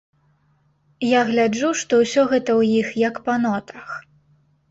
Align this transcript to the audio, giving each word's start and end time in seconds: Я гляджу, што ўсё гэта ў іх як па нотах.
Я 1.07 1.19
гляджу, 1.27 1.67
што 1.81 1.93
ўсё 2.01 2.21
гэта 2.31 2.51
ў 2.59 2.81
іх 2.81 2.87
як 3.01 3.15
па 3.27 3.35
нотах. 3.45 3.87